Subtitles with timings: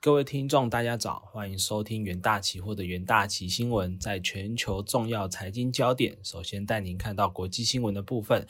[0.00, 3.98] 各位听众，大家早，欢迎收听元大期货的元大期新闻。
[3.98, 8.46] 在全球重要财经焦点，首先带您看到国际新闻的部分。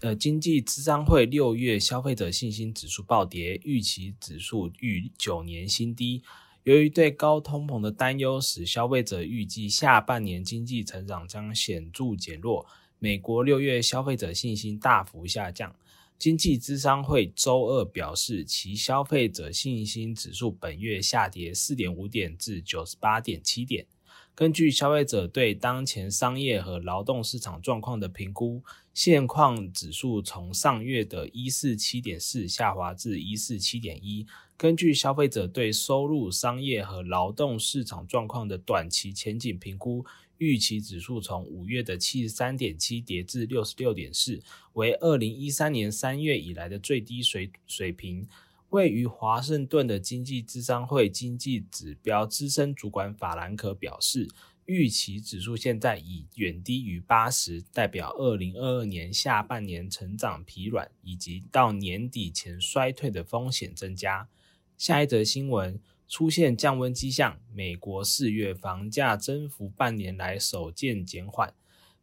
[0.00, 6.24] 呃，经济咨商会六月消费者信心指数暴跌，预期指数逾九年新低。
[6.64, 12.66] 由于对高通膨的担忧，使消费者预计下半年经济成长将显著减弱。
[12.98, 15.72] 美国六月消费者信心大幅下降。
[16.20, 23.86] 经济咨商会周二表示，其消费者信心指数本月下跌四点五点至九十八点七点。
[24.34, 28.62] 根据消费者对当前商业和劳动市场状况的评估，
[28.92, 34.26] 现况指数从上月的一四七点四下滑至一四七点一。
[34.58, 40.04] 根据消费者对收入、商业和劳动市场状况的短期前景评估。
[40.40, 48.26] 预期指数从五月的七十三点七跌至六十六点四，为二零一三年三月以来的最低水水平。
[48.70, 54.28] 位于华盛顿的经济智商会经济指标资深主管法兰克表示，
[54.64, 64.28] 预期指数现在已远低于八十，代表二零二二年下半年成长疲软，以及到年底前衰退的风险增加。
[64.78, 65.78] 下一则新闻。
[66.10, 71.54] 出现降温迹象，美国四月房价增幅半年来首见减缓。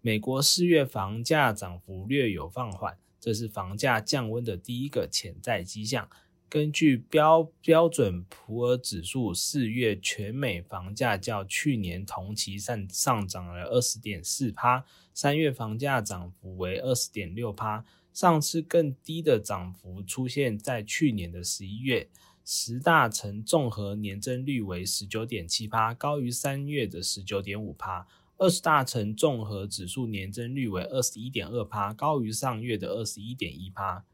[0.00, 6.08] 美国四月房价涨幅略有放缓，这是房价降温的第一个潜在迹象。
[6.48, 17.84] 根据标标准普尔指数，四月全美房价较去年同期上上涨了二十点四趴，三月房价涨幅为二十点六趴。
[18.14, 22.08] 上次更低的涨幅出现在去年的十一月。
[22.48, 28.06] 十大城综合年增率为十九点七帕，高于三月的十九点五帕。
[28.38, 34.04] 二十大城综合指数年增率为二十一点二帕，高于上月的二十一点一帕。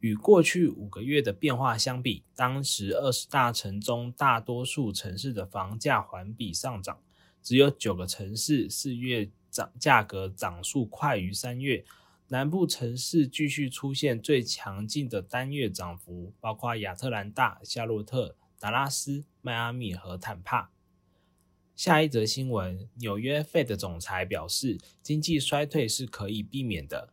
[0.00, 7.00] 与过去五个月的变化相比，当时二十大城中大多数城市的房价环比上涨，
[7.42, 11.86] 只有九个城市四月涨价格涨速快于三月。
[12.28, 20.70] 南部城市继续出现最强劲的单月涨幅，包括亚特兰大、夏洛特、达拉斯、迈阿密和坦帕。
[21.76, 27.12] 下一则新闻：纽约 Fed 总裁表示，经济衰退是可以避免的。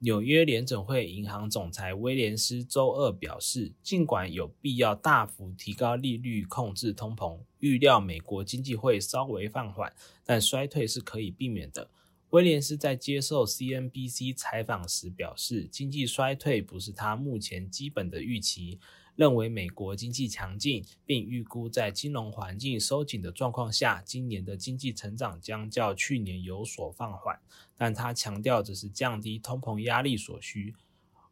[0.00, 9.92] 纽约联准会银行总裁威廉斯周二表示，尽管有必要大幅提高利率控制通膨，预料美国经济会稍微放缓，
[10.24, 11.90] 但衰退是可以避免的。
[12.30, 18.78] 威廉斯在接受 CNBC 采访时表示，经济衰退不是他目前基本的预期，
[19.16, 27.36] 认为美国经济强劲，并预估在金融环境收紧的状况下，今年的经济成长将较去年有所放缓。
[27.76, 30.76] 但他强调这是降低通膨压力所需。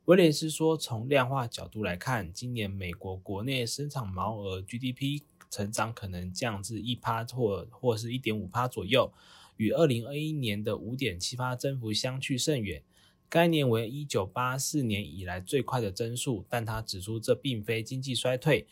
[0.06, 9.12] 威廉斯说，从量化角度来看，今年美国国内生产毛额 GDP 成长可能降至一趴或或是一点五趴左右。
[9.58, 12.82] 与二零二一年的五点七八增幅相去甚远，
[13.28, 18.66] 该年为一九八四年以来最快的增速，但他指出这并非经济衰退。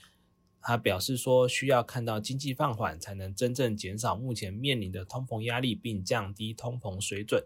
[0.62, 7.44] 他表示说，需要看到经济放缓，才能真正减少目前面临的通膨压力，并降低通膨水准。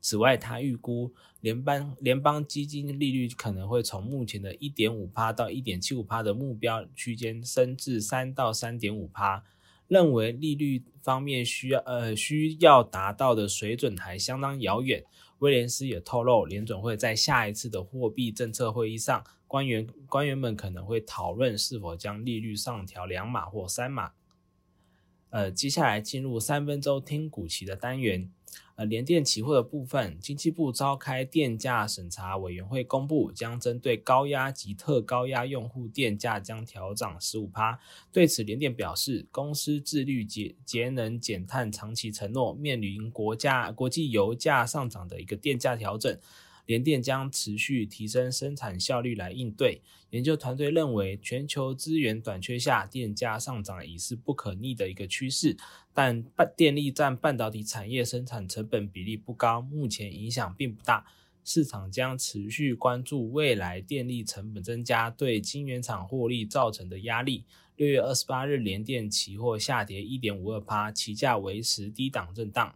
[0.00, 9.44] 此外，他预估联邦联邦基金利率可能会从目前的一点五帕到一点七五帕的目标区间升至三到三点五帕。
[9.88, 15.04] 认为利率方面需要呃需要达到的水准还相当遥远。
[15.38, 24.12] 威廉斯也透露，联准会在下一次的货币政策会议上，官员官员们可能会讨论是否将利率上调两码或三码。
[25.28, 28.30] 呃，接下来进入三分钟听股期的单元。
[28.76, 37.80] 呃，联电期货的部分，经济部召开电价审查委员会公布，将针对高压及特高压用户电价将调涨十五趴。
[38.12, 46.18] 对此，联电表示，公司自律节节能减碳长期承诺，面临国家国际油价上涨的一个电价调整。
[46.66, 49.80] 联电将持续提升生产效率来应对。
[50.10, 55.56] 研究团队认为，全球资源短缺下，电价上涨已是不可逆的一个趋势。
[55.94, 61.06] 但半电力占半导体产业生产成本比例不高，目前影响并不大。
[61.44, 67.44] 市场将持续关注未来电力成本增加对晶圆厂获利造成的压力。
[67.76, 72.74] 六月二十八日，联电期货下跌一点五二趴，期价维持低档震荡。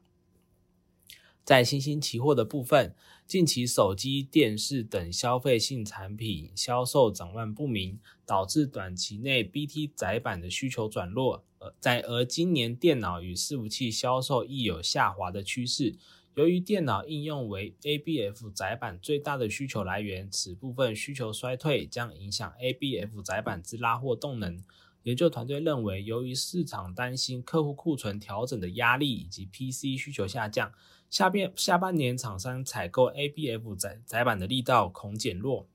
[1.50, 2.94] 在新兴期货的部分，
[3.26, 11.42] 近期手机、电视等消费性产品销售展望不明，导致短期内 BT 窄板的需求转弱。
[11.58, 15.96] 而，在而今年电脑与伺服器销售亦有下滑的趋势。
[16.36, 24.62] 由于电脑应用为 ABF 窄板最大的需求来源，此部分需求衰退将影响 ABF 窄板之拉货动能。
[25.04, 30.72] 研究团队认为，由于市场担心客户库存调整的压力以及 PC 需求下降，
[31.08, 35.66] 下边下半年厂商采购 ABF 载载板的力道恐减弱，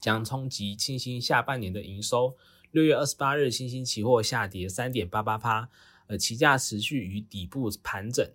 [0.00, 2.36] 将冲击清新下半年的营收。
[2.72, 5.68] 六月二十八日，新兴期货下跌三点八八趴，
[6.08, 8.28] 呃，期价持续于底部盘整。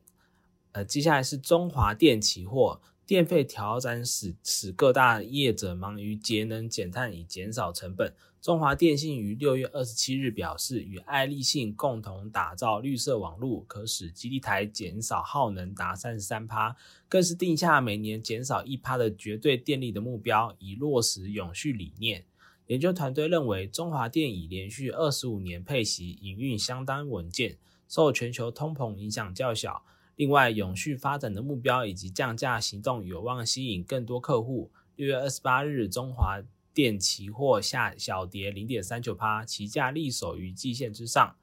[0.72, 2.80] 呃，接下来是中华电期货，
[3.10, 8.14] 电费调整使使各大业者忙于节能减碳以减少成本。
[8.40, 16.76] 中华电信于六月二十七日表示，与爱立信共同打造绿色网络，可使基地台减少耗能达三十三趴，
[17.08, 22.24] 更是定下每年减少一趴的绝对电力的目标，以落实永续理念。
[22.68, 27.58] 研究团队认为，中华电已连续二十五年配息，营运相当稳健，
[27.88, 29.84] 受全球通膨影响较小。
[30.20, 34.70] 另外，永续发展的目标以及降价行动有望吸引更多客户。
[34.98, 36.42] 六月二十八日，中华。
[36.72, 41.36] 电期货下小跌零点三九趴，期价立守于季线之上。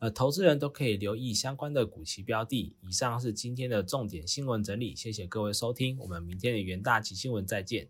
[0.00, 2.74] 呃，投资人都可以留意相关的股期标的。
[2.80, 7.88] 以上是今天的重点新闻整理，谢谢各位收听，我们明天的元大旗新闻再见。